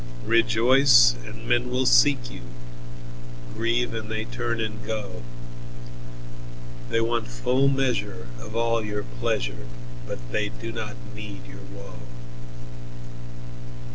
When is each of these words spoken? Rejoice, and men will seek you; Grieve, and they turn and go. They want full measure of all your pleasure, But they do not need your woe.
Rejoice, 0.25 1.15
and 1.23 1.47
men 1.47 1.69
will 1.69 1.85
seek 1.85 2.31
you; 2.31 2.41
Grieve, 3.53 3.93
and 3.93 4.09
they 4.09 4.25
turn 4.25 4.59
and 4.59 4.83
go. 4.83 5.21
They 6.89 6.99
want 6.99 7.27
full 7.27 7.67
measure 7.67 8.25
of 8.39 8.55
all 8.55 8.83
your 8.83 9.03
pleasure, 9.19 9.67
But 10.07 10.17
they 10.31 10.49
do 10.49 10.71
not 10.71 10.95
need 11.13 11.45
your 11.45 11.61
woe. 11.71 11.99